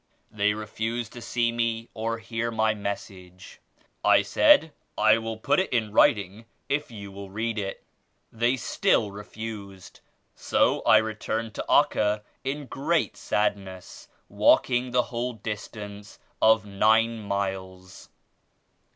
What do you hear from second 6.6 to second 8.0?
if you will read it'